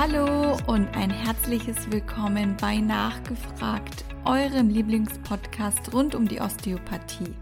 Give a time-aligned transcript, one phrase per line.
[0.00, 7.34] Hallo und ein herzliches Willkommen bei Nachgefragt, eurem Lieblingspodcast rund um die Osteopathie.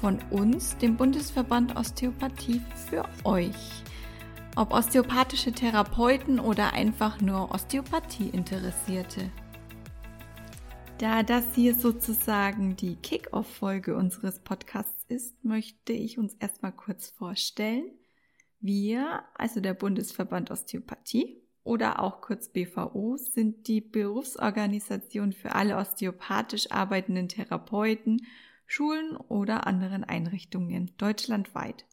[0.00, 3.84] Von uns, dem Bundesverband Osteopathie, für euch.
[4.56, 9.30] Ob osteopathische Therapeuten oder einfach nur Osteopathie-Interessierte.
[10.96, 17.84] Da das hier sozusagen die Kick-Off-Folge unseres Podcasts ist, möchte ich uns erstmal kurz vorstellen.
[18.60, 26.70] Wir, also der Bundesverband Osteopathie, oder auch kurz BVO sind die Berufsorganisation für alle osteopathisch
[26.70, 28.26] arbeitenden Therapeuten,
[28.66, 31.84] Schulen oder anderen Einrichtungen deutschlandweit.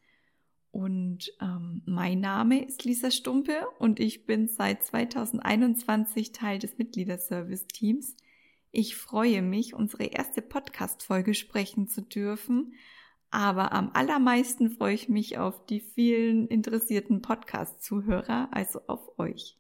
[0.72, 8.16] Und ähm, mein Name ist Lisa Stumpe und ich bin seit 2021 Teil des Mitgliederservice-Teams.
[8.72, 12.74] Ich freue mich, unsere erste Podcast-Folge sprechen zu dürfen,
[13.32, 19.58] aber am allermeisten freue ich mich auf die vielen interessierten Podcast-Zuhörer, also auf euch.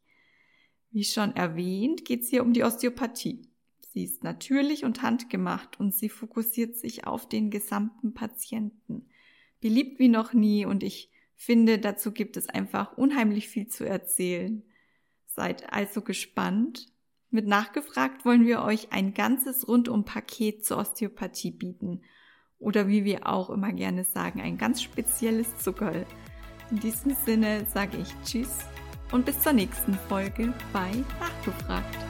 [0.91, 3.47] Wie schon erwähnt, geht es hier um die Osteopathie.
[3.91, 9.07] Sie ist natürlich und handgemacht und sie fokussiert sich auf den gesamten Patienten.
[9.61, 14.63] Beliebt wie noch nie und ich finde, dazu gibt es einfach unheimlich viel zu erzählen.
[15.27, 16.87] Seid also gespannt.
[17.29, 22.01] Mit nachgefragt wollen wir euch ein ganzes Rundum-Paket zur Osteopathie bieten.
[22.59, 26.05] Oder wie wir auch immer gerne sagen, ein ganz spezielles Zuckerl.
[26.71, 28.59] In diesem Sinne sage ich Tschüss
[29.11, 32.08] und bis zur nächsten Folge bei Nachgefragt.